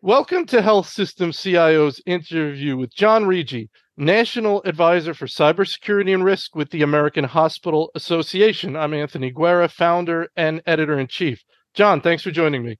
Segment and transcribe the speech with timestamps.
[0.00, 6.56] Welcome to Health System CIO's interview with John Riggi, National Advisor for Cybersecurity and Risk
[6.56, 8.76] with the American Hospital Association.
[8.76, 11.44] I'm Anthony Guerra, founder and editor in chief.
[11.74, 12.78] John, thanks for joining me.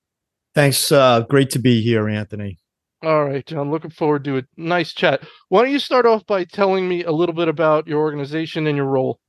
[0.55, 0.91] Thanks.
[0.91, 2.57] Uh, great to be here, Anthony.
[3.03, 3.71] All right, John.
[3.71, 5.21] Looking forward to a nice chat.
[5.51, 8.79] Why don't you start off by telling me a little bit about your organization and
[8.79, 9.21] your role?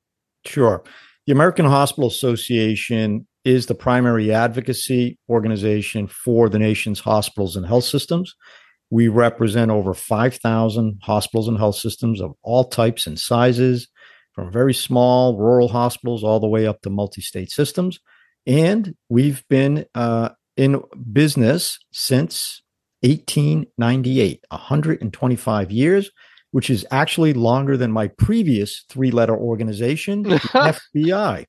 [0.45, 0.81] Sure.
[1.25, 7.85] The American Hospital Association is the primary advocacy organization for the nation's hospitals and health
[7.85, 8.35] systems.
[8.91, 13.87] We represent over 5,000 hospitals and health systems of all types and sizes,
[14.33, 17.99] from very small rural hospitals all the way up to multi state systems.
[18.45, 22.61] And we've been uh, in business since
[23.01, 26.11] 1898, 125 years,
[26.55, 30.35] which is actually longer than my previous three letter organization, the
[30.95, 31.43] FBI.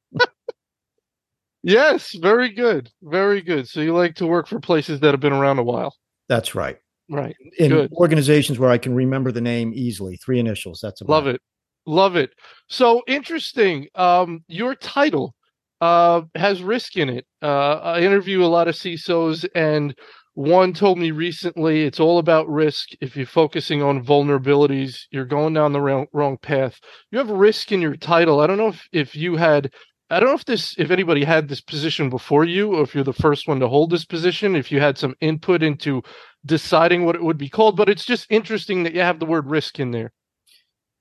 [1.62, 2.90] Yes, very good.
[3.04, 3.68] Very good.
[3.68, 5.94] So you like to work for places that have been around a while.
[6.28, 6.78] That's right.
[7.08, 7.36] Right.
[7.56, 7.92] In good.
[7.92, 10.80] organizations where I can remember the name easily, three initials.
[10.82, 11.40] That's about Love it.
[11.86, 12.30] Love it.
[12.68, 13.86] So interesting.
[13.94, 15.36] Um, your title
[15.80, 17.26] uh, has risk in it.
[17.40, 19.94] Uh, I interview a lot of CISOs, and
[20.36, 22.90] one told me recently it's all about risk.
[23.00, 26.78] If you're focusing on vulnerabilities, you're going down the wrong, wrong path.
[27.10, 28.40] You have risk in your title.
[28.40, 29.72] I don't know if, if you had
[30.10, 33.02] I don't know if this if anybody had this position before you or if you're
[33.02, 36.02] the first one to hold this position, if you had some input into
[36.44, 39.48] deciding what it would be called, but it's just interesting that you have the word
[39.48, 40.12] risk in there.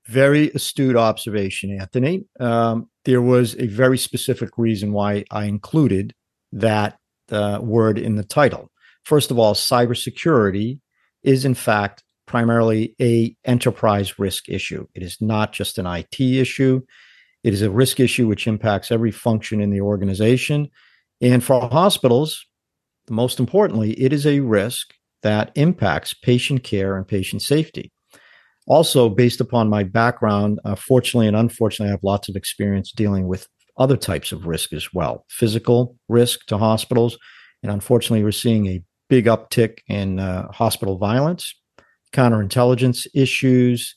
[0.06, 2.24] Very astute observation, Anthony.
[2.40, 6.14] Um, there was a very specific reason why I included
[6.52, 6.96] that
[7.30, 8.70] uh, word in the title.
[9.06, 10.80] First of all, cybersecurity
[11.22, 14.84] is in fact primarily a enterprise risk issue.
[14.96, 16.80] It is not just an IT issue.
[17.44, 20.70] It is a risk issue which impacts every function in the organization.
[21.20, 22.44] And for hospitals,
[23.08, 27.92] most importantly, it is a risk that impacts patient care and patient safety.
[28.66, 33.28] Also, based upon my background, uh, fortunately and unfortunately, I have lots of experience dealing
[33.28, 33.46] with
[33.76, 37.16] other types of risk as well physical risk to hospitals.
[37.62, 41.54] And unfortunately, we're seeing a big uptick in uh, hospital violence,
[42.12, 43.94] counterintelligence issues,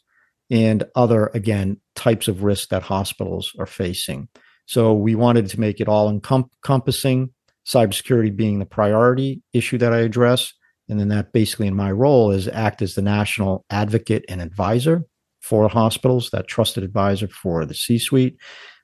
[0.50, 4.28] and other, again, types of risk that hospitals are facing.
[4.66, 7.32] So we wanted to make it all encompassing,
[7.68, 10.54] cybersecurity being the priority issue that I address.
[10.88, 15.04] And then that basically in my role is act as the national advocate and advisor
[15.42, 18.38] for hospitals, that trusted advisor for the C suite,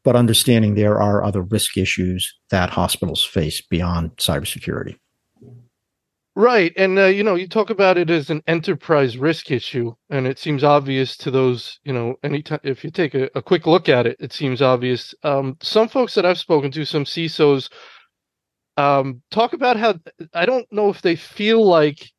[0.04, 4.96] but understanding there are other risk issues that hospitals face beyond cybersecurity.
[6.38, 6.74] Right.
[6.76, 10.38] And, uh, you know, you talk about it as an enterprise risk issue, and it
[10.38, 14.06] seems obvious to those, you know, anytime, if you take a, a quick look at
[14.06, 15.16] it, it seems obvious.
[15.24, 17.70] Um, some folks that I've spoken to, some CISOs,
[18.78, 19.96] um, talk about how
[20.34, 22.10] I don't know if they feel like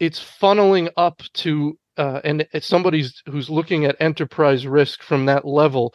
[0.00, 5.46] it's funneling up to, uh, and it's somebody's who's looking at enterprise risk from that
[5.46, 5.94] level.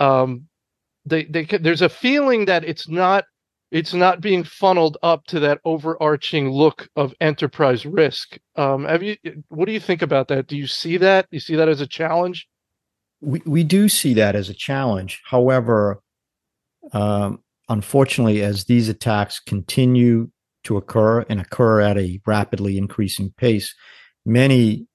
[0.00, 0.48] Um,
[1.06, 3.24] they, they, there's a feeling that it's not
[3.74, 8.38] it's not being funneled up to that overarching look of enterprise risk.
[8.54, 9.16] Um, have you?
[9.48, 10.46] What do you think about that?
[10.46, 11.28] Do you see that?
[11.28, 12.46] Do you see that as a challenge?
[13.20, 15.20] We we do see that as a challenge.
[15.24, 16.00] However,
[16.92, 20.30] um, unfortunately, as these attacks continue
[20.62, 23.74] to occur and occur at a rapidly increasing pace,
[24.24, 24.86] many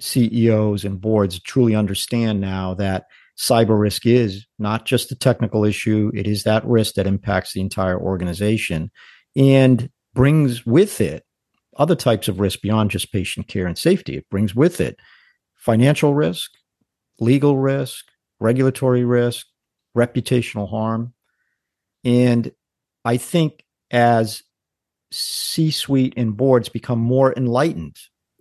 [0.00, 3.04] CEOs and boards truly understand now that
[3.42, 7.60] cyber risk is not just a technical issue, it is that risk that impacts the
[7.60, 8.90] entire organization
[9.34, 11.24] and brings with it
[11.76, 14.16] other types of risk beyond just patient care and safety.
[14.16, 15.00] It brings with it
[15.56, 16.52] financial risk,
[17.18, 18.04] legal risk,
[18.38, 19.46] regulatory risk,
[19.96, 21.12] reputational harm.
[22.04, 22.52] And
[23.04, 24.42] I think as
[25.10, 27.96] C suite and boards become more enlightened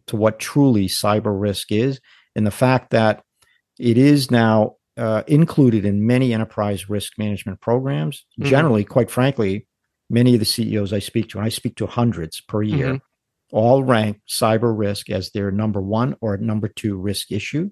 [0.07, 1.99] to what truly cyber risk is,
[2.35, 3.23] and the fact that
[3.79, 8.25] it is now uh, included in many enterprise risk management programs.
[8.39, 8.49] Mm-hmm.
[8.49, 9.67] Generally, quite frankly,
[10.09, 13.55] many of the CEOs I speak to, and I speak to hundreds per year, mm-hmm.
[13.55, 17.71] all rank cyber risk as their number one or number two risk issue.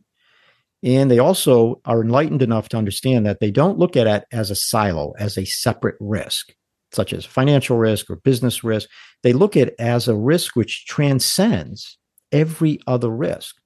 [0.82, 4.50] And they also are enlightened enough to understand that they don't look at it as
[4.50, 6.54] a silo, as a separate risk,
[6.94, 8.90] such as financial risk or business risk.
[9.22, 11.98] They look at it as a risk which transcends
[12.32, 13.59] every other risk.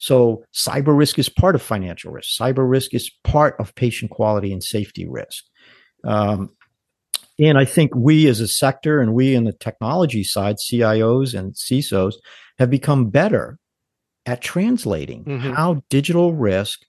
[0.00, 2.30] So cyber risk is part of financial risk.
[2.38, 5.44] Cyber risk is part of patient quality and safety risk.
[6.04, 6.50] Um,
[7.38, 11.54] and I think we as a sector and we in the technology side, CIOs and
[11.54, 12.14] CISOs,
[12.58, 13.58] have become better
[14.26, 15.52] at translating mm-hmm.
[15.52, 16.80] how digital risk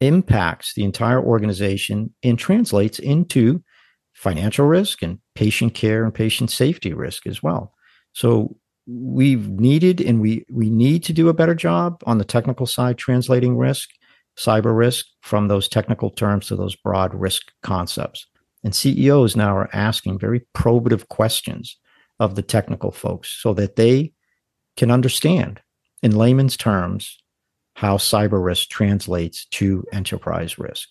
[0.00, 3.62] impacts the entire organization and translates into
[4.12, 7.72] financial risk and patient care and patient safety risk as well.
[8.12, 8.56] So
[8.86, 12.98] we've needed and we we need to do a better job on the technical side
[12.98, 13.90] translating risk
[14.36, 18.26] cyber risk from those technical terms to those broad risk concepts.
[18.64, 21.76] And ceos now are asking very probative questions
[22.20, 24.12] of the technical folks so that they
[24.76, 25.60] can understand
[26.02, 27.18] in layman's terms
[27.74, 30.90] how cyber risk translates to enterprise risk.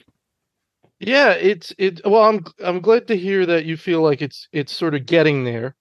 [0.99, 4.71] Yeah it's it well i'm i'm glad to hear that you feel like it's it's
[4.71, 5.75] sort of getting there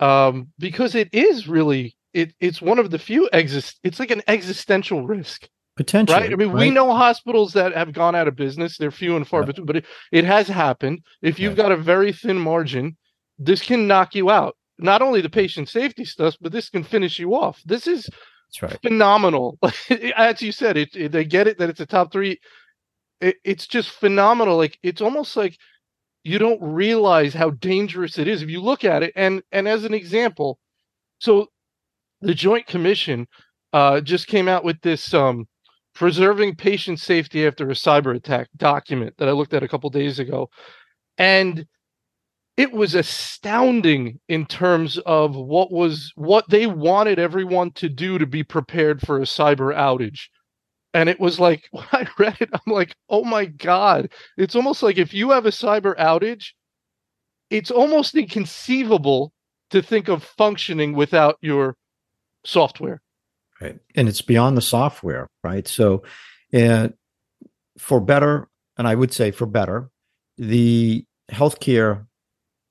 [0.00, 3.80] um, because it is really it, it's one of the few exist.
[3.82, 5.48] It's like an existential risk.
[5.76, 6.32] Potentially, right?
[6.32, 6.60] I mean, right?
[6.60, 8.78] we know hospitals that have gone out of business.
[8.78, 9.46] They're few and far yeah.
[9.46, 11.00] between, but it, it has happened.
[11.20, 11.64] If you've yeah.
[11.64, 12.96] got a very thin margin,
[13.40, 14.56] this can knock you out.
[14.78, 17.60] Not only the patient safety stuff, but this can finish you off.
[17.64, 18.08] This is
[18.62, 18.78] right.
[18.82, 19.58] phenomenal.
[20.16, 22.38] As you said, it, it, they get it that it's a top three.
[23.20, 24.56] It, it's just phenomenal.
[24.56, 25.58] Like it's almost like
[26.24, 29.12] you don't realize how dangerous it is if you look at it.
[29.14, 30.58] And and as an example,
[31.18, 31.48] so
[32.20, 33.26] the Joint Commission
[33.72, 35.46] uh, just came out with this um,
[35.94, 40.18] preserving patient safety after a cyber attack document that I looked at a couple days
[40.18, 40.48] ago,
[41.18, 41.66] and
[42.56, 48.26] it was astounding in terms of what was what they wanted everyone to do to
[48.26, 50.28] be prepared for a cyber outage
[50.94, 54.10] and it was like when I read it, I'm like, oh my god!
[54.38, 56.52] It's almost like if you have a cyber outage,
[57.50, 59.32] it's almost inconceivable
[59.70, 61.76] to think of functioning without your
[62.46, 63.02] software.
[63.60, 65.66] Right, and it's beyond the software, right?
[65.66, 66.02] So,
[66.52, 66.88] uh,
[67.78, 68.48] for better,
[68.78, 69.90] and I would say for better,
[70.38, 72.06] the healthcare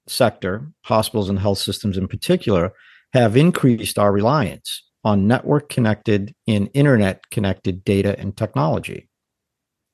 [0.07, 2.73] sector, hospitals and health systems in particular,
[3.13, 9.09] have increased our reliance on network connected and internet connected data and technology.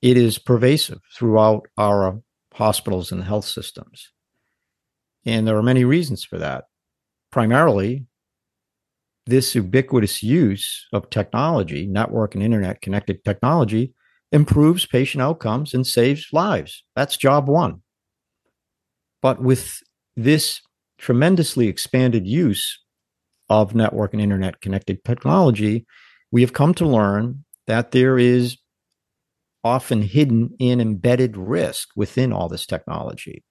[0.01, 2.21] It is pervasive throughout our
[2.53, 4.11] hospitals and health systems.
[5.25, 6.65] And there are many reasons for that.
[7.31, 8.06] Primarily,
[9.25, 13.94] this ubiquitous use of technology, network and internet connected technology,
[14.31, 16.83] improves patient outcomes and saves lives.
[16.95, 17.81] That's job one.
[19.21, 19.81] But with
[20.15, 20.62] this
[20.97, 22.79] tremendously expanded use
[23.50, 25.86] of network and internet connected technology,
[26.31, 28.57] we have come to learn that there is
[29.63, 33.44] often hidden and embedded risk within all this technology.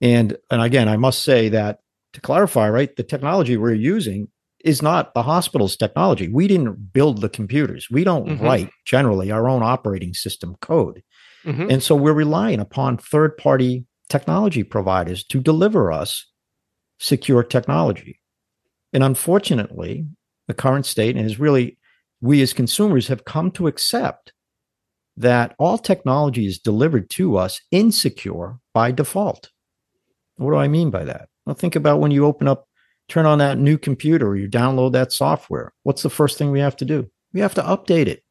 [0.00, 1.80] And, and again, I must say that
[2.12, 4.28] to clarify, right, the technology we're using
[4.64, 6.28] is not the hospital's technology.
[6.28, 7.88] We didn't build the computers.
[7.90, 8.44] We don't mm-hmm.
[8.44, 11.02] write generally our own operating system code.
[11.44, 11.70] Mm-hmm.
[11.70, 16.26] And so we're relying upon third party technology providers to deliver us
[16.98, 18.20] secure technology.
[18.96, 20.06] And unfortunately,
[20.48, 21.76] the current state and is really
[22.22, 24.32] we as consumers have come to accept
[25.18, 29.50] that all technology is delivered to us insecure by default.
[30.36, 31.28] What do I mean by that?
[31.44, 32.68] Well, think about when you open up,
[33.06, 35.74] turn on that new computer or you download that software.
[35.82, 37.06] What's the first thing we have to do?
[37.34, 38.22] We have to update it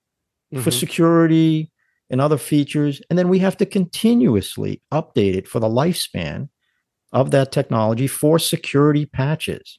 [0.52, 0.64] mm-hmm.
[0.64, 1.72] for security
[2.10, 3.04] and other features.
[3.12, 6.50] And then we have to continuously update it for the lifespan
[7.14, 9.78] of that technology for security patches.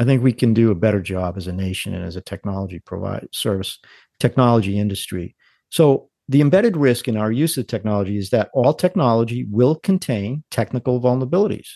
[0.00, 2.78] I think we can do a better job as a nation and as a technology
[2.78, 3.78] provide service
[4.18, 5.36] technology industry.
[5.68, 10.42] So the embedded risk in our use of technology is that all technology will contain
[10.50, 11.68] technical vulnerabilities,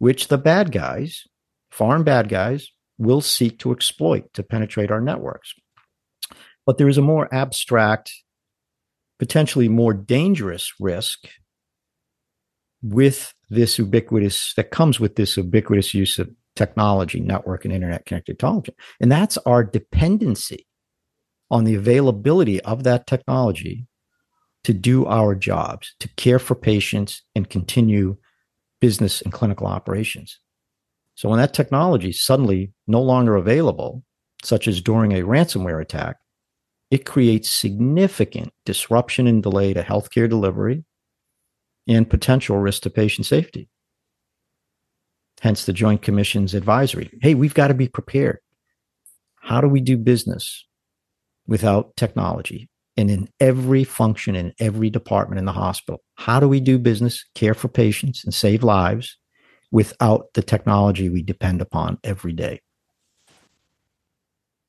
[0.00, 1.24] which the bad guys,
[1.70, 5.54] foreign bad guys, will seek to exploit to penetrate our networks.
[6.66, 8.12] But there is a more abstract,
[9.18, 11.26] potentially more dangerous risk
[12.82, 18.38] with this ubiquitous that comes with this ubiquitous use of technology, network, and internet connected
[18.38, 18.74] technology.
[19.00, 20.66] And that's our dependency
[21.50, 23.86] on the availability of that technology
[24.64, 28.16] to do our jobs, to care for patients and continue
[28.80, 30.40] business and clinical operations.
[31.14, 34.02] So when that technology is suddenly no longer available,
[34.42, 36.16] such as during a ransomware attack,
[36.90, 40.84] it creates significant disruption and delay to healthcare delivery
[41.88, 43.68] and potential risk to patient safety
[45.40, 47.10] hence the Joint Commission's advisory.
[47.20, 48.38] Hey, we've got to be prepared.
[49.36, 50.66] How do we do business
[51.46, 52.68] without technology?
[52.96, 57.24] And in every function, in every department in the hospital, how do we do business,
[57.34, 59.18] care for patients, and save lives
[59.70, 62.60] without the technology we depend upon every day?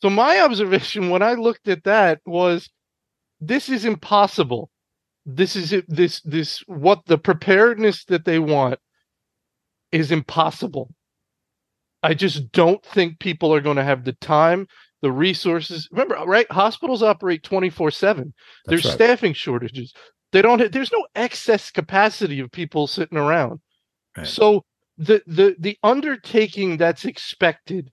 [0.01, 2.69] So, my observation when I looked at that was
[3.39, 4.69] this is impossible.
[5.25, 8.79] This is this this what the preparedness that they want
[9.91, 10.93] is impossible.
[12.03, 14.67] I just don't think people are going to have the time,
[15.01, 15.87] the resources.
[15.91, 16.49] Remember, right?
[16.51, 18.33] Hospitals operate 24 7.
[18.65, 18.93] There's right.
[18.93, 19.93] staffing shortages.
[20.31, 20.59] They don't.
[20.59, 23.59] have, There's no excess capacity of people sitting around.
[24.15, 24.27] Right.
[24.27, 24.63] So
[24.97, 27.91] the the the undertaking that's expected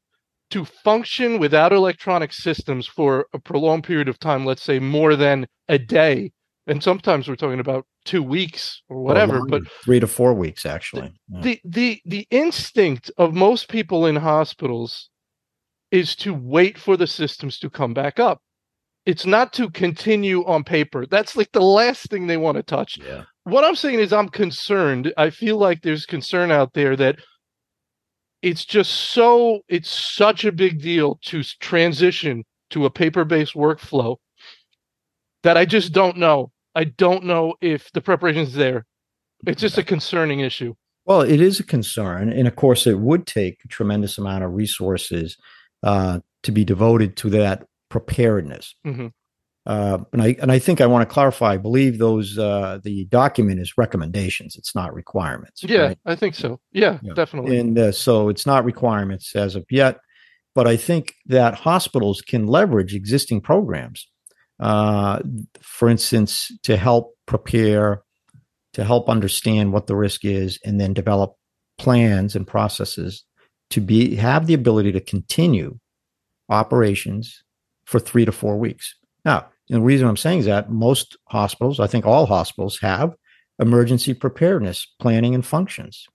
[0.50, 5.46] to function without electronic systems for a prolonged period of time, let's say more than
[5.68, 6.32] a day,
[6.66, 11.12] and sometimes we're talking about two weeks or whatever, but three to four weeks actually.
[11.28, 11.40] Yeah.
[11.42, 15.10] the the the instinct of most people in hospitals
[15.90, 18.40] is to wait for the systems to come back up.
[19.06, 21.06] It's not to continue on paper.
[21.06, 22.98] That's like the last thing they want to touch.
[22.98, 23.24] yeah.
[23.44, 25.12] What I'm saying is I'm concerned.
[25.18, 27.16] I feel like there's concern out there that
[28.40, 34.16] it's just so it's such a big deal to transition to a paper-based workflow
[35.42, 36.50] that I just don't know.
[36.74, 38.84] I don't know if the preparation's there.
[39.46, 40.74] It's just a concerning issue.
[41.06, 44.52] Well, it is a concern, and of course, it would take a tremendous amount of
[44.54, 45.36] resources
[45.82, 48.74] uh, to be devoted to that preparedness.
[48.86, 49.12] Mhm.
[49.66, 51.52] Uh, and I and I think I want to clarify.
[51.52, 55.62] I believe those uh, the document is recommendations; it's not requirements.
[55.62, 55.98] Yeah, right?
[56.06, 56.60] I think so.
[56.72, 57.12] Yeah, Yeah.
[57.14, 57.58] definitely.
[57.58, 59.98] and uh, so it's not requirements as of yet.
[60.54, 64.06] But I think that hospitals can leverage existing programs,
[64.60, 65.20] uh,
[65.60, 68.02] for instance, to help prepare,
[68.74, 71.34] to help understand what the risk is, and then develop
[71.78, 73.24] plans and processes
[73.70, 75.78] to be have the ability to continue
[76.48, 77.42] operations
[77.84, 78.94] for three to four weeks.
[79.24, 83.14] Now, the reason I'm saying is that most hospitals, I think all hospitals, have
[83.58, 86.06] emergency preparedness planning and functions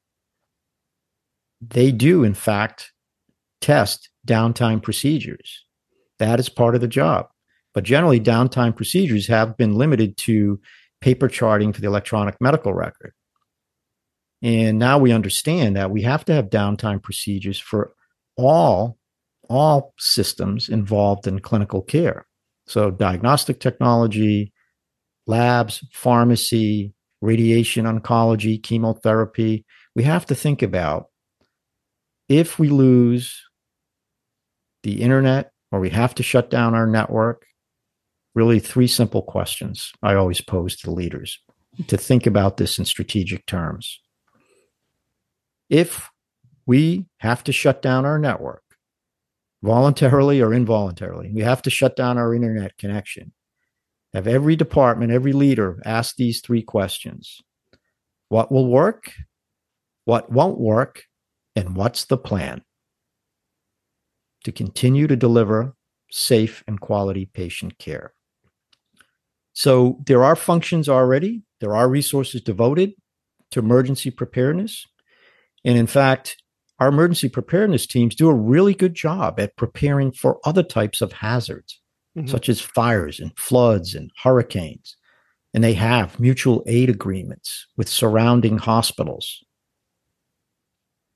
[1.61, 2.93] they do, in fact,
[3.61, 5.65] test downtime procedures.
[6.17, 7.27] That is part of the job.
[7.73, 10.59] But generally, downtime procedures have been limited to
[11.01, 13.13] paper charting for the electronic medical record.
[14.41, 17.93] And now we understand that we have to have downtime procedures for
[18.37, 18.97] all,
[19.49, 22.25] all systems involved in clinical care.
[22.65, 24.53] So, diagnostic technology,
[25.27, 29.65] labs, pharmacy, radiation oncology, chemotherapy.
[29.95, 31.07] We have to think about
[32.29, 33.41] if we lose
[34.83, 37.45] the internet or we have to shut down our network,
[38.35, 41.39] really three simple questions I always pose to leaders
[41.87, 43.99] to think about this in strategic terms.
[45.69, 46.09] If
[46.65, 48.63] we have to shut down our network,
[49.61, 53.33] voluntarily or involuntarily, we have to shut down our internet connection.
[54.13, 57.41] Have every department, every leader ask these three questions
[58.29, 59.11] What will work?
[60.05, 61.03] What won't work?
[61.55, 62.63] And what's the plan
[64.43, 65.75] to continue to deliver
[66.09, 68.13] safe and quality patient care?
[69.59, 72.93] So there are functions already, there are resources devoted
[73.51, 74.85] to emergency preparedness.
[75.65, 76.37] And in fact,
[76.79, 81.11] our emergency preparedness teams do a really good job at preparing for other types of
[81.11, 81.81] hazards,
[82.15, 82.29] Mhm.
[82.29, 84.95] such as fires and floods and hurricanes.
[85.53, 89.43] And they have mutual aid agreements with surrounding hospitals.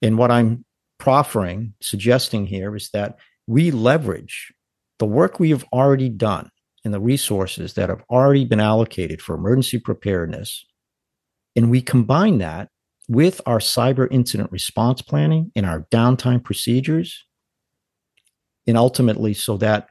[0.02, 0.66] And what I'm
[1.00, 4.52] proffering, suggesting here is that we leverage
[5.00, 6.50] the work we have already done
[6.84, 10.66] and the resources that have already been allocated for emergency preparedness.
[11.56, 12.70] And we combine that
[13.08, 17.26] with our cyber incident response planning and our downtime procedures.
[18.66, 19.90] And ultimately, so that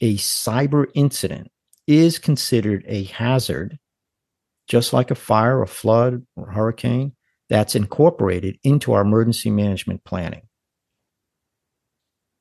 [0.00, 1.50] a cyber incident
[1.86, 3.78] is considered a hazard,
[4.68, 7.14] just like a fire, a flood, or hurricane,
[7.48, 10.42] that's incorporated into our emergency management planning.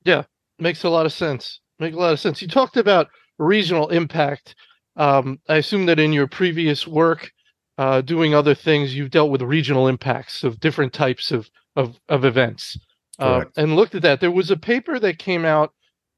[0.04, 0.24] Yeah,
[0.60, 1.60] makes a lot of sense.
[1.80, 2.42] Make a lot of sense.
[2.42, 3.10] You talked about
[3.42, 4.56] regional impact.
[4.96, 7.32] Um, I assume that in your previous work,
[7.78, 12.26] uh, doing other things, you've dealt with regional impacts of different types of of, of
[12.26, 12.78] events,
[13.18, 14.20] uh, and looked at that.
[14.20, 15.72] There was a paper that came out,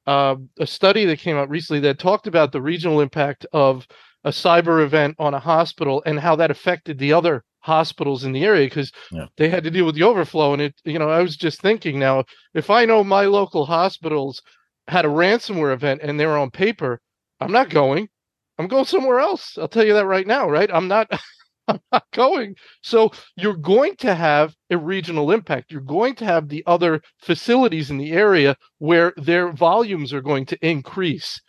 [0.08, 3.88] uh, a study that came out recently that talked about the regional impact of
[4.24, 8.44] a cyber event on a hospital and how that affected the other hospitals in the
[8.44, 9.28] area because Yeah.
[9.38, 10.54] they had to deal with the overflow.
[10.54, 14.42] And it, you know, I was just thinking now, if I know my local hospitals
[14.88, 17.00] had a ransomware event and they were on paper,
[17.44, 18.10] I'm not going.
[18.58, 19.58] I'm going somewhere else.
[19.58, 20.70] I'll tell you that right now, right?
[20.72, 21.08] I'm not
[21.68, 22.56] I'm not going.
[22.82, 25.72] So you're going to have a regional impact.
[25.72, 30.46] You're going to have the other facilities in the area where their volumes are going
[30.48, 31.40] to increase.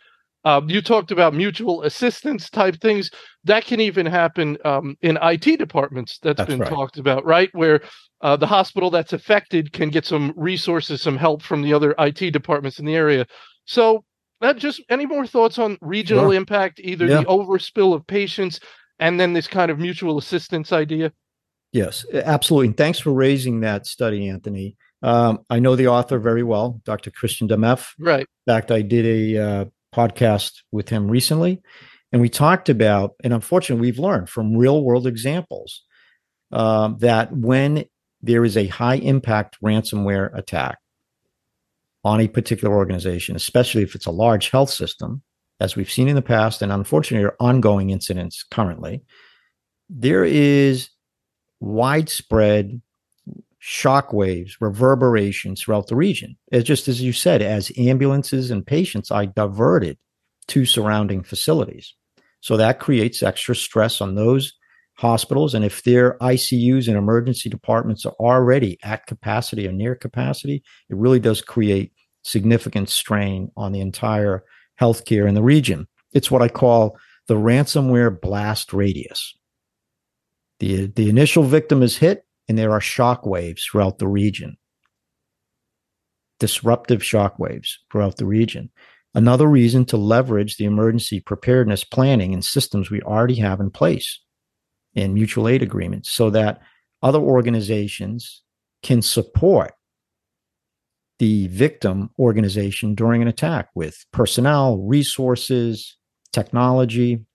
[0.45, 3.09] Um, you talked about mutual assistance type things.
[3.43, 6.19] That can even happen um, in IT departments.
[6.21, 6.69] That's been right.
[6.69, 7.49] talked about, right?
[7.53, 7.81] Where
[8.21, 12.31] uh, the hospital that's affected can get some resources, some help from the other IT
[12.31, 13.25] departments in the area.
[13.65, 14.05] So,
[14.41, 16.33] that just any more thoughts on regional Sure.
[16.33, 17.19] impact, either Yeah.
[17.21, 18.59] the overspill of patients
[18.99, 21.11] and then this kind of mutual assistance idea?
[21.71, 22.67] Yes, absolutely.
[22.67, 24.77] And thanks for raising that study, Anthony.
[25.03, 27.11] Um, I know the author very well, Dr.
[27.11, 27.91] Christian Dameff.
[27.99, 28.21] Right.
[28.21, 31.61] In fact, I did a uh, podcast with him recently,
[32.11, 35.81] And we talked about, and unfortunately, we've learned from real world examples
[36.53, 37.85] um, that when
[38.21, 40.77] there is a high impact ransomware attack
[42.05, 45.23] on a particular organization, especially if it's a large health system,
[45.59, 49.01] as we've seen in the past, and unfortunately are ongoing incidents currently,
[49.89, 50.89] there is
[51.59, 52.79] widespread
[53.61, 56.37] shockwaves, reverberations throughout the region.
[56.51, 59.97] As just as you said, as ambulances and patients are diverted
[60.49, 61.95] to surrounding facilities.
[62.41, 64.53] So that creates extra stress on those
[64.95, 65.53] hospitals.
[65.53, 70.95] And if their ICUs and emergency departments are already at capacity or near capacity, it
[70.95, 71.91] really does create
[72.23, 74.43] significant strain on the entire
[74.79, 75.87] healthcare in the region.
[76.13, 76.97] It's what I call
[77.27, 79.35] the ransomware blast radius.
[80.59, 84.57] The, the initial victim is hit, and there are shock waves throughout the region.
[86.39, 88.69] Disruptive shock waves throughout the region.
[89.13, 94.19] Another reason to leverage the emergency preparedness planning and systems we already have in place
[94.95, 96.61] in mutual aid agreements so that
[97.03, 98.43] other organizations
[98.81, 99.73] can support
[101.19, 105.97] the victim organization during an attack with personnel, resources,
[106.33, 107.25] technology,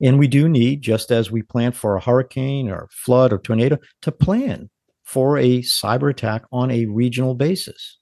[0.00, 3.78] and we do need, just as we plan for a hurricane or flood or tornado,
[4.02, 4.68] to plan
[5.04, 7.98] for a cyber attack on a regional basis.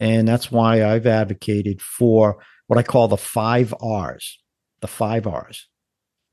[0.00, 4.38] And that's why I've advocated for what I call the five R's
[4.80, 5.68] the five R's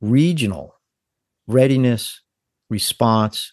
[0.02, 0.74] regional,
[1.50, 2.22] readiness,
[2.70, 3.52] response,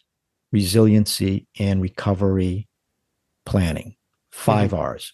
[0.52, 2.68] resiliency, and recovery
[3.44, 3.96] planning.
[4.32, 4.78] 5 mm-hmm.
[4.78, 5.12] R's.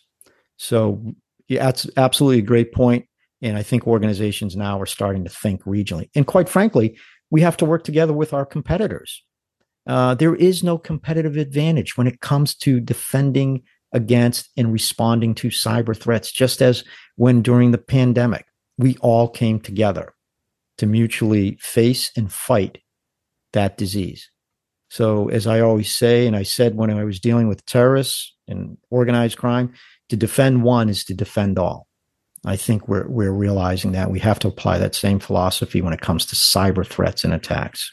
[0.57, 1.15] So,
[1.49, 3.07] yeah, that's absolutely a great point.
[3.41, 6.11] And I think organizations now are starting to think regionally.
[6.15, 6.99] And quite frankly,
[7.31, 9.23] we have to work together with our competitors.
[9.87, 13.63] Uh, there is no competitive advantage when it comes to defending
[13.93, 16.85] against and responding to cyber threats, just as
[17.17, 18.47] when during the pandemic,
[18.79, 20.15] we all came together
[20.79, 22.79] to mutually face and fight
[23.53, 24.31] that disease.
[24.91, 28.77] So, as I always say, and I said when I was dealing with terrorists and
[28.91, 29.73] organized crime,
[30.11, 31.89] to defend one is to defend all.
[32.45, 36.01] I think we're we're realizing that we have to apply that same philosophy when it
[36.01, 37.91] comes to cyber threats and attacks.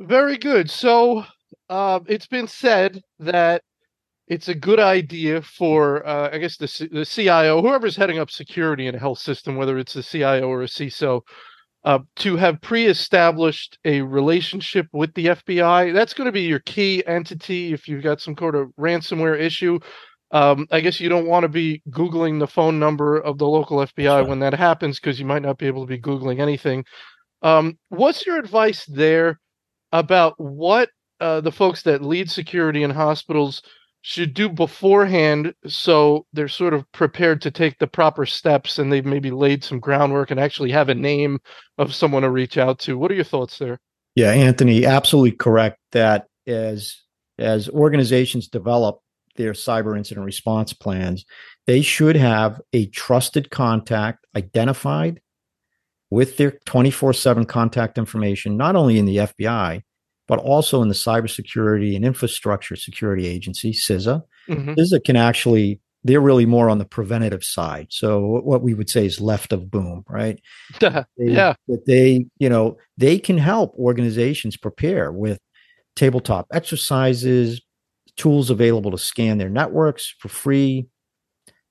[0.00, 0.70] Very good.
[0.70, 1.24] So
[1.68, 3.62] uh, it's been said that
[4.30, 8.86] it's a good idea for, uh, I guess, the the CIO, whoever's heading up security
[8.86, 11.20] in a health system, whether it's a CIO or a CISO,
[11.84, 15.92] uh, to have pre-established a relationship with the FBI.
[15.92, 19.78] That's going to be your key entity if you've got some kind of ransomware issue
[20.32, 23.78] um, I guess you don't want to be Googling the phone number of the local
[23.78, 24.24] FBI sure.
[24.24, 26.84] when that happens because you might not be able to be Googling anything.
[27.42, 29.40] Um, what's your advice there
[29.92, 30.90] about what
[31.20, 33.60] uh, the folks that lead security in hospitals
[34.02, 39.04] should do beforehand so they're sort of prepared to take the proper steps and they've
[39.04, 41.38] maybe laid some groundwork and actually have a name
[41.76, 42.96] of someone to reach out to?
[42.96, 43.78] What are your thoughts there?
[44.14, 46.96] Yeah, Anthony, absolutely correct that as
[47.38, 49.00] as organizations develop
[49.36, 51.24] their cyber incident response plans,
[51.66, 55.20] they should have a trusted contact identified
[56.10, 59.82] with their 24 7 contact information, not only in the FBI,
[60.30, 64.22] but also in the Cybersecurity and Infrastructure Security Agency, CISA.
[64.48, 64.74] Mm-hmm.
[64.74, 67.88] CISA can actually, they're really more on the preventative side.
[67.90, 70.40] So what we would say is left of boom, right?
[70.80, 71.54] they, yeah.
[71.66, 75.40] That they, you know, they can help organizations prepare with
[75.96, 77.60] tabletop exercises,
[78.16, 80.86] tools available to scan their networks for free.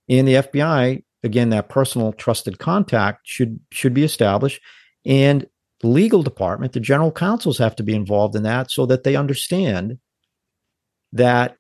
[0.10, 4.60] And the FBI, again, that personal trusted contact should should be established.
[5.06, 5.48] And
[5.82, 9.16] the legal department, the general counsels have to be involved in that so that they
[9.16, 9.98] understand
[11.14, 11.56] that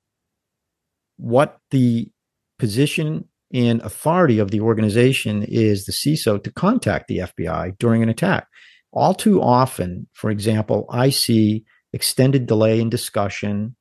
[1.18, 2.12] what the
[2.58, 8.10] position and authority of the organization is the CISO to contact the FBI during an
[8.10, 8.48] attack.
[8.92, 13.76] All too often, for example, I see extended delay in discussion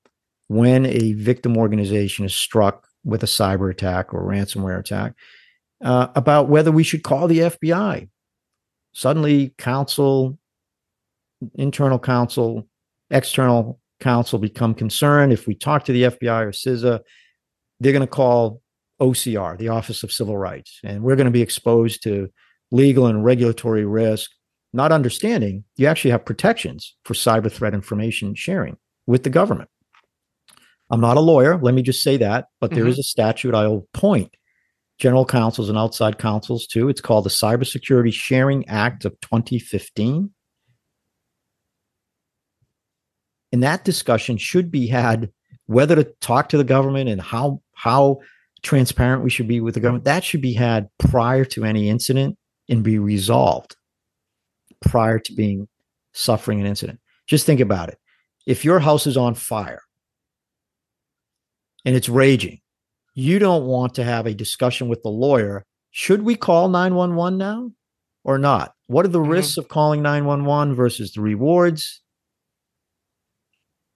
[0.49, 5.15] when a victim organization is struck with a cyber attack or ransomware attack
[5.85, 8.09] uh, about whether we should call the FBI.
[8.99, 10.41] Suddenly, counsel,
[11.55, 12.67] internal counsel,
[13.13, 15.33] external counsel become concerned.
[15.33, 16.99] If we talk to the FBI or CISA,
[17.79, 18.61] they're going to call
[19.01, 22.29] OCR, the Office of Civil Rights, and we're going to be exposed to
[22.73, 24.33] legal and regulatory risk,
[24.73, 29.71] not understanding you actually have protections for cyber threat information sharing with the government.
[30.91, 31.57] I'm not a lawyer.
[31.57, 32.47] Let me just say that.
[32.61, 32.91] But there mm-hmm.
[32.91, 34.35] is a statute I'll point
[34.99, 36.89] general counsels and outside counsels too.
[36.89, 40.31] It's called the Cybersecurity Sharing Act of 2015.
[43.53, 45.31] And that discussion should be had
[45.67, 48.21] whether to talk to the government and how how
[48.63, 50.05] transparent we should be with the government.
[50.05, 52.37] That should be had prior to any incident
[52.69, 53.77] and be resolved
[54.81, 55.69] prior to being
[56.13, 57.01] suffering an incident.
[57.27, 57.99] Just think about it.
[58.47, 59.83] If your house is on fire
[61.85, 62.61] and it's raging,
[63.19, 65.65] you don't want to have a discussion with the lawyer.
[65.91, 67.73] Should we call 911 now
[68.23, 68.75] or not?
[68.87, 69.33] What are the mm-hmm.
[69.33, 72.01] risks of calling 911 versus the rewards?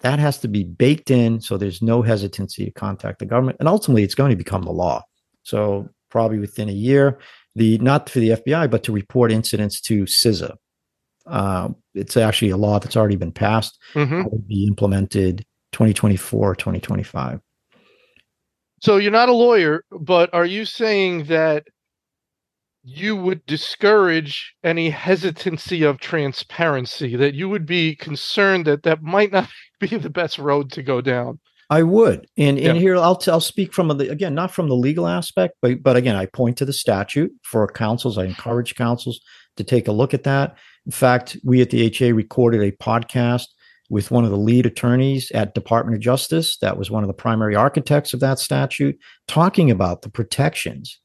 [0.00, 3.58] That has to be baked in so there's no hesitancy to contact the government.
[3.60, 5.04] And ultimately, it's going to become the law.
[5.44, 7.20] So, probably within a year,
[7.54, 10.56] the not for the FBI, but to report incidents to CISA.
[11.26, 13.78] Uh, it's actually a law that's already been passed.
[13.94, 14.24] Mm-hmm.
[14.24, 17.40] Will be implemented 2024, 2025.
[18.82, 21.68] So you're not a lawyer, but are you saying that
[22.82, 29.30] you would discourage any hesitancy of transparency, that you would be concerned that that might
[29.30, 29.48] not
[29.80, 31.38] be the best road to go down?
[31.70, 32.70] I would, and yeah.
[32.70, 35.96] and here I'll I'll speak from the again not from the legal aspect, but but
[35.96, 38.18] again I point to the statute for counsels.
[38.18, 39.20] I encourage counsels
[39.56, 40.58] to take a look at that.
[40.86, 43.46] In fact, we at the AHA recorded a podcast
[43.92, 47.12] with one of the lead attorneys at Department of Justice, that was one of the
[47.12, 50.98] primary architects of that statute, talking about the protections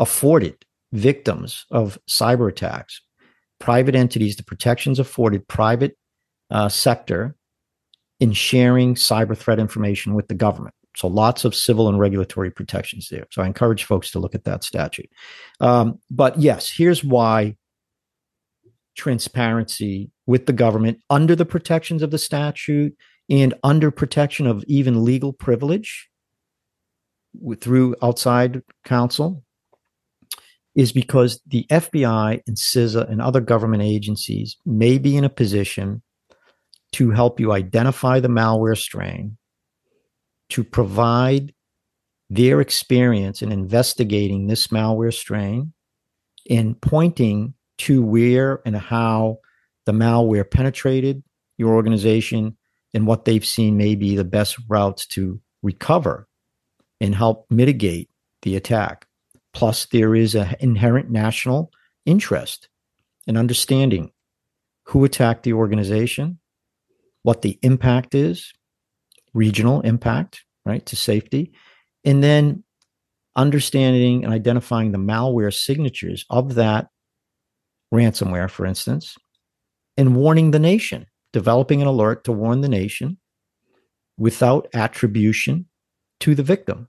[0.00, 0.56] afforded
[0.92, 3.00] victims of cyber attacks,
[3.60, 5.96] private entities, the protections afforded private
[6.50, 7.36] uh, sector
[8.18, 10.74] in sharing cyber threat information with the government.
[10.96, 13.26] So lots of civil and regulatory protections there.
[13.30, 15.08] So I encourage folks to look at that statute.
[15.60, 17.54] Um, but yes, here's why
[18.96, 22.96] transparency with the government under the protections of the statute
[23.28, 26.08] and under protection of even legal privilege
[27.60, 29.42] through outside counsel
[30.74, 36.02] is because the FBI and CISA and other government agencies may be in a position
[36.92, 39.36] to help you identify the malware strain,
[40.48, 41.52] to provide
[42.30, 45.72] their experience in investigating this malware strain
[46.50, 49.38] and pointing to where and how
[49.86, 51.22] the malware penetrated
[51.56, 52.56] your organization
[52.92, 56.28] and what they've seen may be the best routes to recover
[57.00, 58.08] and help mitigate
[58.42, 59.06] the attack.
[59.52, 61.70] Plus, there is an inherent national
[62.06, 62.68] interest
[63.26, 64.10] in understanding
[64.84, 66.38] who attacked the organization,
[67.22, 68.52] what the impact is,
[69.32, 71.52] regional impact, right, to safety,
[72.04, 72.62] and then
[73.36, 76.88] understanding and identifying the malware signatures of that
[77.92, 79.16] ransomware, for instance,
[79.96, 83.18] and warning the nation, developing an alert to warn the nation
[84.16, 85.66] without attribution
[86.20, 86.88] to the victim.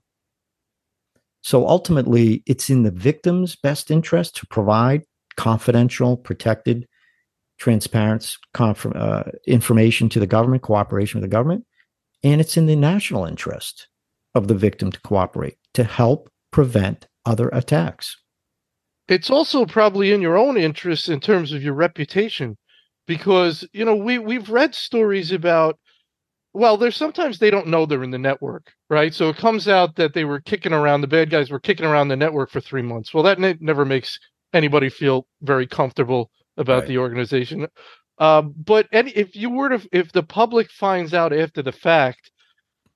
[1.42, 5.02] So ultimately, it's in the victim's best interest to provide
[5.36, 6.86] confidential, protected,
[7.58, 11.64] transparent conf- uh, information to the government, cooperation with the government.
[12.22, 13.88] And it's in the national interest
[14.34, 18.16] of the victim to cooperate to help prevent other attacks
[19.08, 22.56] it's also probably in your own interest in terms of your reputation
[23.06, 25.78] because you know we we've read stories about
[26.52, 29.12] well there's sometimes they don't know they're in the network right?
[29.12, 32.08] So it comes out that they were kicking around the bad guys were kicking around
[32.08, 33.12] the network for 3 months.
[33.12, 34.18] Well that ne- never makes
[34.52, 36.88] anybody feel very comfortable about right.
[36.88, 37.66] the organization.
[38.18, 42.30] Um, but any, if you were to if the public finds out after the fact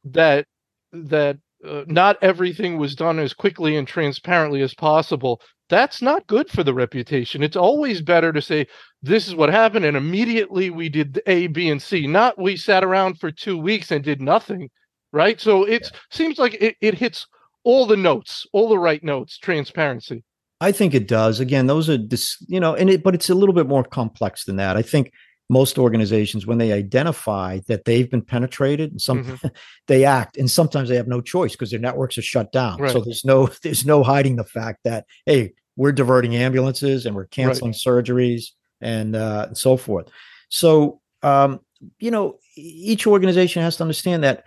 [0.05, 0.47] that
[0.93, 6.51] that uh, not everything was done as quickly and transparently as possible that's not good
[6.51, 7.43] for the reputation.
[7.43, 8.67] It's always better to say,
[9.03, 9.87] this is what happened.
[9.87, 12.07] And immediately we did A, B, and C.
[12.07, 14.69] Not we sat around for two weeks and did nothing.
[15.13, 15.41] Right.
[15.41, 15.99] So it yeah.
[16.11, 17.27] seems like it, it hits
[17.65, 20.25] all the notes, all the right notes, transparency.
[20.61, 21.41] I think it does.
[21.41, 24.45] Again, those are dis, you know, and it, but it's a little bit more complex
[24.45, 24.77] than that.
[24.77, 25.13] I think
[25.49, 29.49] most organizations, when they identify that they've been penetrated, and some mm-hmm.
[29.89, 32.79] they act, and sometimes they have no choice because their networks are shut down.
[32.79, 32.93] Right.
[32.93, 37.25] So there's no there's no hiding the fact that hey, we're diverting ambulances and we're
[37.25, 37.81] canceling right.
[37.81, 38.49] surgeries
[38.83, 40.09] and uh, and so forth.
[40.51, 41.61] So um,
[41.99, 44.45] you know, each organization has to understand that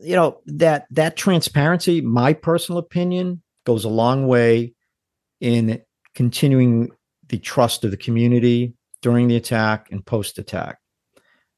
[0.00, 2.00] you know that that transparency.
[2.00, 4.74] My personal opinion goes a long way
[5.40, 5.80] in
[6.16, 6.90] continuing
[7.28, 10.78] the trust of the community during the attack and post attack.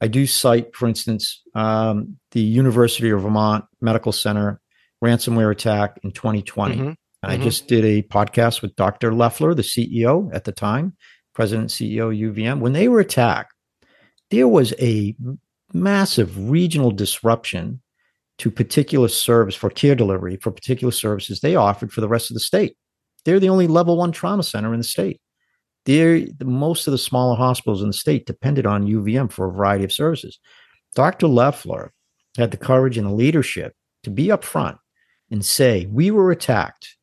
[0.02, 4.60] I do cite, for instance, um, the University of Vermont Medical Center
[5.02, 6.76] ransomware attack in 2020.
[6.76, 6.92] Mm-hmm.
[7.24, 7.40] Mm-hmm.
[7.40, 9.12] I just did a podcast with Dr.
[9.14, 10.96] Leffler, the CEO at the time,
[11.34, 12.60] President CEO UVM.
[12.60, 13.52] When they were attacked,
[14.30, 15.14] there was a
[15.72, 17.80] massive regional disruption
[18.38, 22.34] to particular service for care delivery for particular services they offered for the rest of
[22.34, 22.76] the state.
[23.24, 25.20] They're the only level one trauma center in the state.
[25.86, 29.84] They're, most of the smaller hospitals in the state depended on UVM for a variety
[29.84, 30.38] of services.
[30.94, 31.26] Dr.
[31.26, 31.92] Leffler
[32.36, 34.78] had the courage and the leadership to be upfront
[35.30, 36.96] and say, We were attacked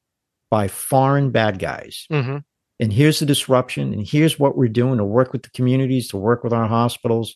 [0.51, 2.05] by foreign bad guys.
[2.11, 2.37] Mm-hmm.
[2.79, 6.17] and here's the disruption, and here's what we're doing to work with the communities, to
[6.17, 7.35] work with our hospitals.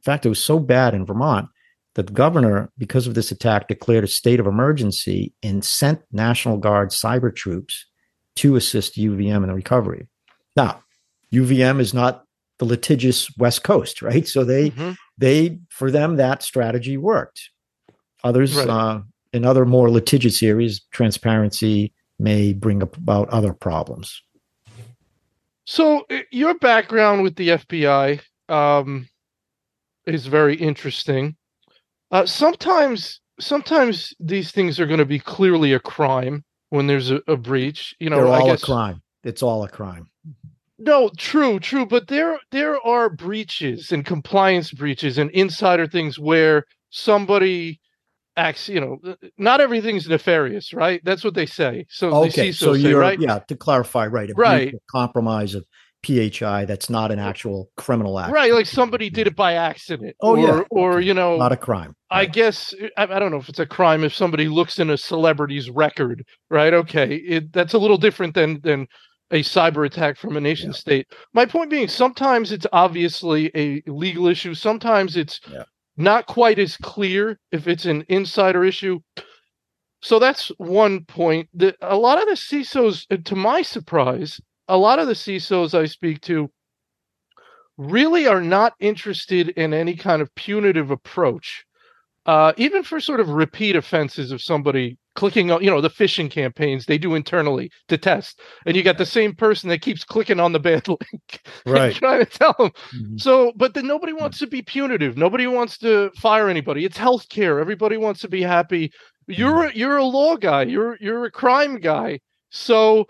[0.00, 1.48] In fact, it was so bad in Vermont
[1.94, 6.56] that the governor, because of this attack, declared a state of emergency and sent National
[6.56, 7.86] Guard cyber troops
[8.36, 10.06] to assist UVM in the recovery.
[10.56, 10.82] Now,
[11.32, 12.24] UVM is not
[12.58, 14.26] the litigious West Coast, right?
[14.26, 14.92] So they mm-hmm.
[15.18, 17.50] they for them that strategy worked.
[18.24, 18.68] Others right.
[18.68, 19.00] uh,
[19.32, 24.22] in other more litigious areas, transparency may bring about other problems.
[25.66, 29.08] So your background with the FBI um,
[30.06, 31.36] is very interesting.
[32.10, 37.20] Uh, sometimes, sometimes these things are going to be clearly a crime when there's a,
[37.28, 37.94] a breach.
[37.98, 39.02] You know, They're all I guess, a crime.
[39.24, 40.08] It's all a crime.
[40.78, 46.64] No, true, true, but there there are breaches and compliance breaches and insider things where
[46.90, 47.80] somebody
[48.38, 51.00] acts, you know, not everything's nefarious, right?
[51.04, 51.86] That's what they say.
[51.90, 53.20] So okay, so you're say, right?
[53.20, 54.30] yeah, to clarify, right?
[54.36, 55.64] right, compromise of
[56.06, 58.32] PHI that's not an actual criminal act.
[58.32, 60.14] Right, like somebody did it by accident.
[60.20, 61.94] Oh or, yeah, or you know, not a crime.
[62.10, 62.32] I right.
[62.32, 65.70] guess I, I, don't know if it's a crime if somebody looks in a celebrity's
[65.70, 66.72] record, right?
[66.72, 68.86] Okay, it, that's a little different than than
[69.30, 70.76] a cyber attack from a nation yeah.
[70.76, 71.06] state.
[71.34, 74.54] My point being, sometimes it's obviously a legal issue.
[74.54, 75.64] Sometimes it's yeah.
[75.98, 79.00] Not quite as clear if it's an insider issue.
[80.00, 81.48] So that's one point.
[81.54, 85.76] That a lot of the CISOs, uh, to my surprise, a lot of the CISOs
[85.76, 86.50] I speak to
[87.76, 91.64] really are not interested in any kind of punitive approach.
[92.28, 96.30] Uh, even for sort of repeat offenses of somebody clicking on, you know, the phishing
[96.30, 100.38] campaigns they do internally to test, and you got the same person that keeps clicking
[100.38, 101.94] on the bad link, right?
[101.94, 102.70] trying to tell them.
[102.94, 103.16] Mm-hmm.
[103.16, 105.16] So, but then nobody wants to be punitive.
[105.16, 106.84] Nobody wants to fire anybody.
[106.84, 107.62] It's healthcare.
[107.62, 108.92] Everybody wants to be happy.
[109.26, 109.78] You're mm-hmm.
[109.78, 110.64] you're a law guy.
[110.64, 112.20] You're you're a crime guy.
[112.50, 113.06] So,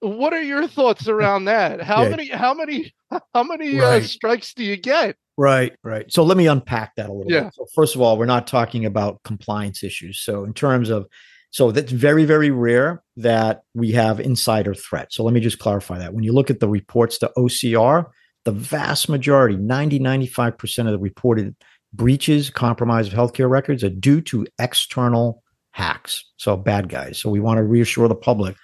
[0.00, 1.80] what are your thoughts around that?
[1.80, 2.08] How yeah.
[2.08, 2.94] many how many
[3.34, 4.02] how many uh, right.
[4.02, 5.16] uh, strikes do you get?
[5.36, 6.10] Right, right.
[6.12, 7.44] So let me unpack that a little yeah.
[7.44, 7.54] bit.
[7.54, 10.20] So first of all, we're not talking about compliance issues.
[10.20, 11.06] So in terms of
[11.50, 15.12] so that's very, very rare that we have insider threat.
[15.12, 16.14] So let me just clarify that.
[16.14, 18.06] When you look at the reports to OCR,
[18.44, 21.56] the vast majority, 90, 95% of the reported
[21.92, 26.24] breaches, compromise of healthcare records are due to external hacks.
[26.36, 27.18] So bad guys.
[27.18, 28.54] So we want to reassure the public,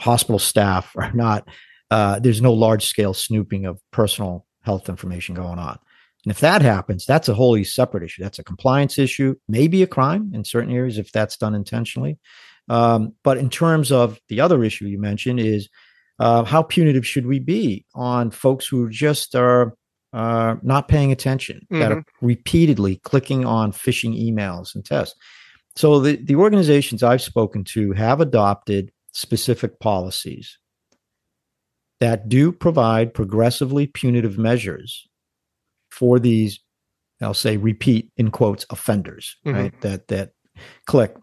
[0.00, 1.48] hospital staff are not,
[1.90, 5.78] uh, there's no large scale snooping of personal health information going on.
[6.24, 8.22] And if that happens, that's a wholly separate issue.
[8.22, 12.18] That's a compliance issue, maybe a crime in certain areas if that's done intentionally.
[12.68, 15.68] Um, but in terms of the other issue you mentioned is
[16.18, 19.76] uh, how punitive should we be on folks who just are
[20.12, 21.78] uh, not paying attention, mm-hmm.
[21.78, 22.26] that are mm-hmm.
[22.26, 25.14] repeatedly clicking on phishing emails and tests.
[25.76, 30.58] So the, the organizations I've spoken to have adopted specific policies
[32.00, 35.08] that do provide progressively punitive measures
[35.90, 36.60] for these,
[37.22, 39.56] I'll say repeat in quotes offenders, mm-hmm.
[39.56, 39.80] right?
[39.80, 40.32] That that
[40.86, 41.16] click.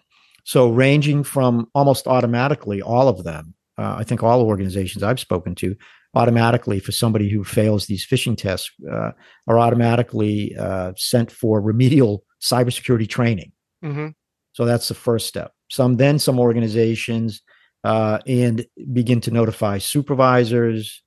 [0.43, 5.53] So ranging from almost automatically, all of them, uh, I think all organizations I've spoken
[5.55, 5.75] to,
[6.15, 9.11] automatically for somebody who fails these phishing tests, uh,
[9.47, 13.51] are automatically uh, sent for remedial cybersecurity training.
[13.85, 14.07] Mm-hmm.
[14.53, 15.53] So that's the first step.
[15.69, 17.41] Some then some organizations
[17.83, 21.01] uh, and begin to notify supervisors.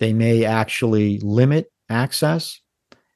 [0.00, 2.60] They may actually limit access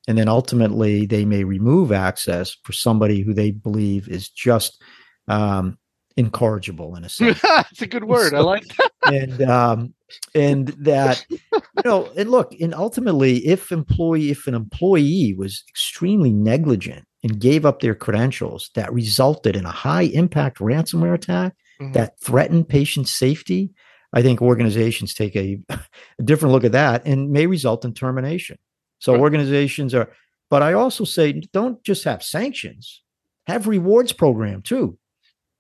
[0.09, 4.83] and then ultimately they may remove access for somebody who they believe is just
[5.29, 5.77] um,
[6.17, 7.41] incorrigible in a sense.
[7.43, 8.31] That's a good word.
[8.31, 8.91] So, I like that.
[9.05, 9.95] and um,
[10.35, 11.39] and that you
[11.85, 17.67] know, and look, and ultimately, if employee, if an employee was extremely negligent and gave
[17.67, 21.93] up their credentials, that resulted in a high impact ransomware attack mm-hmm.
[21.93, 23.71] that threaten patient safety.
[24.13, 28.59] I think organizations take a, a different look at that and may result in termination.
[28.99, 29.21] So right.
[29.21, 30.13] organizations are,
[30.51, 33.03] but I also say don't just have sanctions,
[33.47, 34.99] have rewards program too.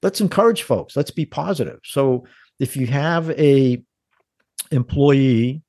[0.02, 0.96] Let's encourage folks.
[0.96, 1.81] Let's be positive.
[1.85, 2.26] So
[2.61, 3.83] if you have a
[4.70, 5.62] employee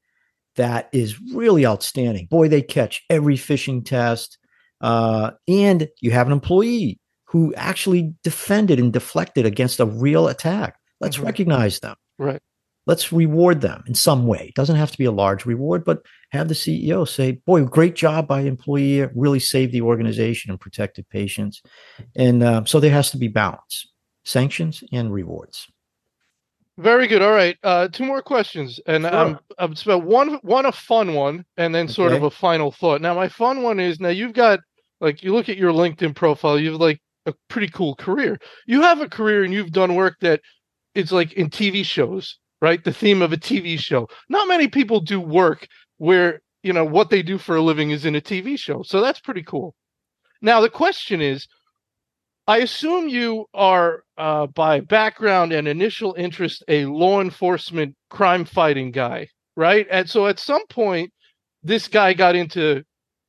[0.56, 4.38] that is really outstanding, boy, they catch every phishing test,
[4.82, 10.76] uh, and you have an employee who actually defended and deflected against a real attack.
[11.00, 11.26] Let's mm-hmm.
[11.26, 11.96] recognize them.
[12.18, 12.42] Right
[12.90, 14.48] let's reward them in some way.
[14.48, 17.96] It doesn't have to be a large reward, but have the CEO say, boy, great
[17.96, 21.62] job by employee, really saved the organization and protected patients.
[22.16, 23.88] And uh, so there has to be balance,
[24.26, 25.68] sanctions and rewards.
[26.80, 27.22] Very good.
[27.22, 27.56] All right.
[27.62, 28.80] Uh, two more questions.
[28.88, 29.16] And sure.
[29.16, 32.18] um, I'm about one, one a fun one, and then sort okay.
[32.18, 33.02] of a final thought.
[33.02, 34.62] Now, my fun one is now you've got,
[35.00, 38.38] like, you look at your LinkedIn profile, you've like a pretty cool career.
[38.68, 40.42] You have a career and you've done work that
[40.96, 42.84] it's like in TV shows right?
[42.84, 44.08] The theme of a TV show.
[44.28, 48.06] Not many people do work where, you know, what they do for a living is
[48.06, 48.84] in a TV show.
[48.84, 49.76] So that's pretty cool.
[50.42, 51.48] Now, the question is
[52.48, 58.92] I assume you are, uh, by background and initial interest, a law enforcement crime fighting
[58.92, 59.86] guy, right?
[59.92, 61.14] And so at some point,
[61.62, 62.84] this guy got into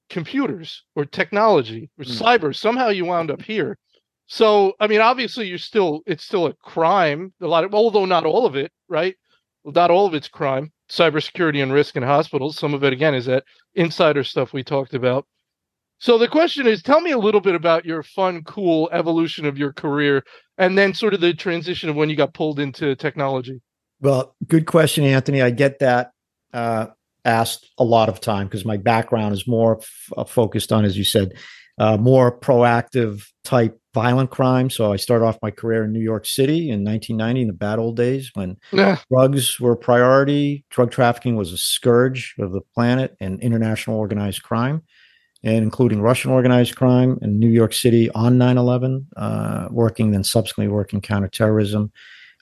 [0.08, 2.18] computers or technology or mm.
[2.18, 2.56] cyber.
[2.56, 3.76] Somehow you wound up here.
[4.32, 8.24] So, I mean, obviously, you're still, it's still a crime, a lot of, although not
[8.24, 9.16] all of it, right?
[9.64, 12.56] Not all of it's crime, cybersecurity and risk in hospitals.
[12.56, 13.42] Some of it, again, is that
[13.74, 15.26] insider stuff we talked about.
[15.98, 19.58] So the question is, tell me a little bit about your fun, cool evolution of
[19.58, 20.22] your career,
[20.56, 23.60] and then sort of the transition of when you got pulled into technology.
[24.00, 25.42] Well, good question, Anthony.
[25.42, 26.12] I get that
[26.54, 26.86] uh,
[27.24, 30.96] asked a lot of time because my background is more f- uh, focused on, as
[30.96, 31.32] you said,
[31.78, 34.70] uh, more proactive type violent crime.
[34.70, 37.78] So I started off my career in New York City in 1990 in the bad
[37.78, 38.98] old days when yeah.
[39.10, 40.64] drugs were a priority.
[40.70, 44.82] Drug trafficking was a scourge of the planet and international organized crime
[45.42, 50.24] and including Russian organized crime in New York City on 9 11, uh, working, then
[50.24, 51.90] subsequently working counterterrorism,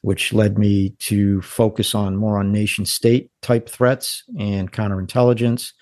[0.02, 5.72] which led me to focus on more on nation state type threats and counterintelligence.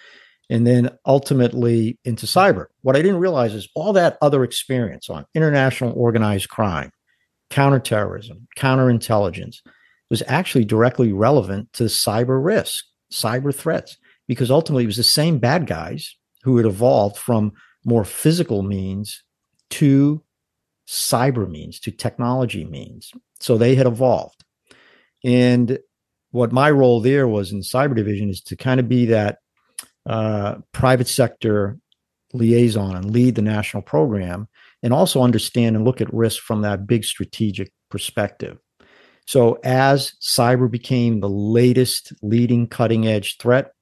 [0.49, 2.67] And then ultimately into cyber.
[2.83, 6.93] What I didn't realize is all that other experience on international organized crime,
[7.51, 9.57] counterterrorism, counterintelligence
[10.09, 13.97] was actually directly relevant to cyber risk, cyber threats,
[14.29, 17.53] because ultimately it was the same bad guys who had evolved from
[17.85, 19.25] more physical means
[19.71, 20.23] to
[20.89, 23.11] cyber means, to technology means.
[23.41, 24.45] So they had evolved.
[25.25, 25.79] And
[26.31, 29.39] what my role there was in cyber division is to kind of be that
[30.07, 31.79] uh, private sector
[32.33, 34.49] liaison and lead the national program
[34.83, 38.59] and also understand and look at risk from that big strategic perspective.
[39.27, 43.73] So as cyber became the latest leading cutting edge threat,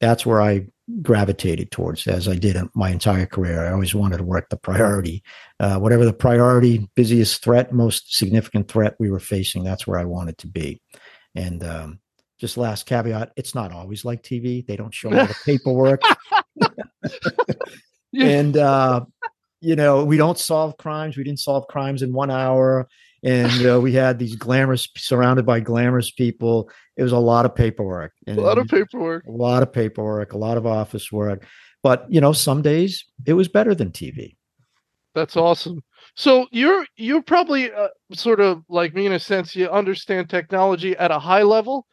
[0.00, 0.68] that's where I
[1.02, 3.66] gravitated towards as I did my entire career.
[3.66, 5.22] I always wanted to work the priority,
[5.60, 9.64] uh, whatever the priority, busiest threat, most significant threat we were facing.
[9.64, 10.80] That's where I wanted to be.
[11.34, 12.00] And um,
[12.38, 14.66] just last caveat: it's not always like TV.
[14.66, 16.02] They don't show all the paperwork,
[18.18, 19.04] and uh,
[19.60, 21.16] you know we don't solve crimes.
[21.16, 22.88] We didn't solve crimes in one hour.
[23.24, 26.70] And uh, we had these glamorous surrounded by glamorous people.
[26.96, 28.12] It was a lot of paperwork.
[28.28, 29.26] And a lot of paperwork.
[29.26, 31.44] a lot of paperwork a lot of office work.
[31.82, 34.36] But you know some days it was better than tv
[35.18, 35.82] that's awesome.
[36.14, 39.56] So you're you're probably uh, sort of like me in a sense.
[39.56, 41.86] You understand technology at a high level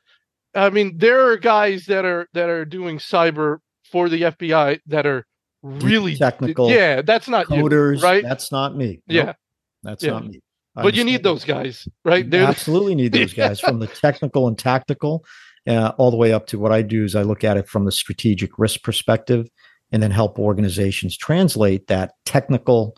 [0.56, 3.60] i mean there are guys that are that are doing cyber
[3.92, 5.26] for the fbi that are
[5.62, 7.98] really technical yeah that's not coders.
[7.98, 8.24] you, right?
[8.24, 9.02] That's not me.
[9.08, 9.34] Yeah.
[9.86, 10.12] That's yeah.
[10.12, 10.42] not me.
[10.76, 12.30] But you need those guys, right?
[12.30, 15.24] They're absolutely need those guys from the technical and tactical,
[15.66, 17.86] uh, all the way up to what I do is I look at it from
[17.86, 19.50] the strategic risk perspective,
[19.94, 22.98] and then help organizations translate that technical,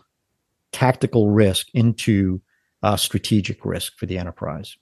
[0.72, 2.42] tactical risk into
[2.82, 4.76] uh, strategic risk for the enterprise.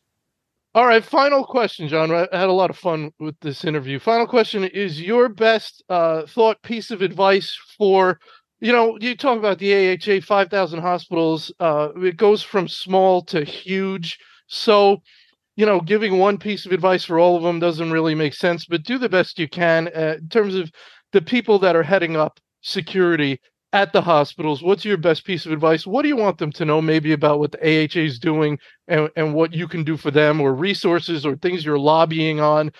[0.76, 2.12] All right, final question, John.
[2.12, 3.98] I had a lot of fun with this interview.
[3.98, 8.20] Final question is your best uh, thought piece of advice for
[8.60, 11.50] you know, you talk about the AHA, 5,000 hospitals.
[11.60, 14.18] Uh, it goes from small to huge.
[14.48, 14.98] So,
[15.56, 18.66] you know, giving one piece of advice for all of them doesn't really make sense,
[18.66, 20.70] but do the best you can uh, in terms of
[21.12, 23.40] the people that are heading up security
[23.72, 24.62] at the hospitals.
[24.62, 25.86] What's your best piece of advice?
[25.86, 29.10] What do you want them to know maybe about what the AHA is doing and,
[29.16, 32.72] and what you can do for them or resources or things you're lobbying on?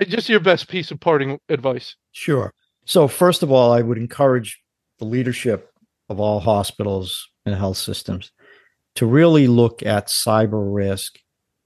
[0.00, 1.94] Just your best piece of parting advice.
[2.12, 2.52] Sure.
[2.86, 4.58] So, first of all, I would encourage
[4.98, 5.70] the leadership
[6.08, 8.32] of all hospitals and health systems
[8.96, 11.18] to really look at cyber risk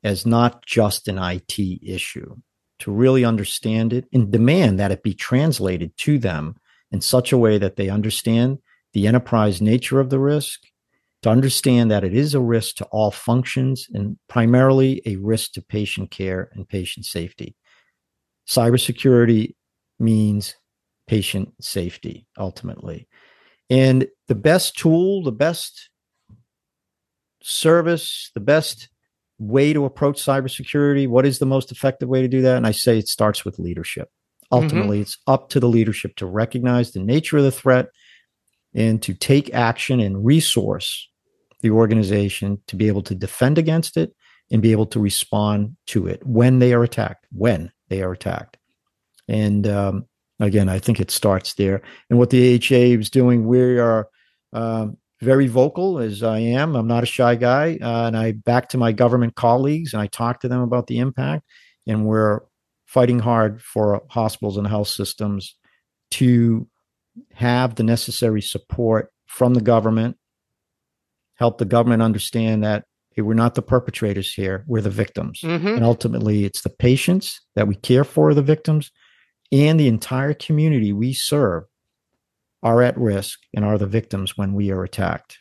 [0.02, 2.36] as not just an IT issue,
[2.80, 6.56] to really understand it and demand that it be translated to them
[6.94, 8.57] in such a way that they understand
[8.92, 10.61] the enterprise nature of the risk,
[11.22, 15.61] to understand that it is a risk to all functions and primarily a risk to
[15.61, 17.57] patient care and patient safety.
[18.46, 19.56] Cybersecurity
[19.98, 20.54] means
[21.08, 23.08] patient safety ultimately.
[23.68, 25.90] And the best tool, the best
[27.42, 28.88] service, the best
[29.38, 32.56] way to approach cybersecurity, what is the most effective way to do that?
[32.56, 34.10] And I say it starts with leadership.
[34.52, 35.02] Ultimately, mm-hmm.
[35.02, 37.88] it's up to the leadership to recognize the nature of the threat
[38.74, 41.08] and to take action and resource
[41.60, 44.14] the organization to be able to defend against it
[44.50, 48.58] and be able to respond to it when they are attacked, when they are attacked.
[49.28, 50.06] And um,
[50.40, 51.80] Again, I think it starts there.
[52.10, 54.08] And what the AHA is doing, we are
[54.52, 56.74] um, very vocal as I am.
[56.74, 60.08] I'm not a shy guy, uh, and I back to my government colleagues and I
[60.08, 61.44] talk to them about the impact.
[61.86, 62.40] And we're
[62.94, 65.56] fighting hard for hospitals and health systems
[66.12, 66.68] to
[67.32, 70.16] have the necessary support from the government,
[71.34, 75.40] help the government understand that hey, we're not the perpetrators here, we're the victims.
[75.42, 75.66] Mm-hmm.
[75.66, 78.92] And ultimately, it's the patients that we care for, the victims,
[79.50, 81.64] and the entire community we serve
[82.62, 85.38] are at risk and are the victims when we are attacked.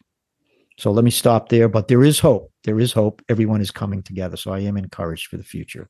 [0.79, 1.69] So let me stop there.
[1.69, 2.51] But there is hope.
[2.63, 3.21] There is hope.
[3.29, 4.37] Everyone is coming together.
[4.37, 5.87] So I am encouraged for the future.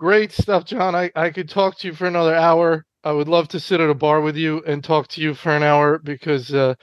[0.00, 0.94] Great stuff, John.
[0.94, 2.86] I, I could talk to you for another hour.
[3.04, 5.54] I would love to sit at a bar with you and talk to you for
[5.54, 6.74] an hour because uh,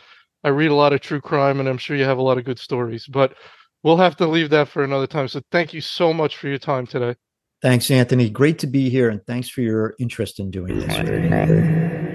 [0.44, 2.46] I read a lot of true crime and I'm sure you have a lot of
[2.46, 3.08] good stories.
[3.08, 3.34] But
[3.82, 5.28] we'll have to leave that for another time.
[5.30, 7.16] So thank you so much for your time today.
[7.64, 8.30] Thanks, Anthony.
[8.30, 12.07] Great to be here, and thanks for your interest in doing this.